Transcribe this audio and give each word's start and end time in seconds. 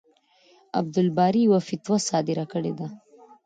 عبدالباري 0.79 1.41
يوه 1.47 1.59
فتوا 1.67 1.97
صادره 2.09 2.45
کړې 2.51 2.71
ده. 2.79 2.87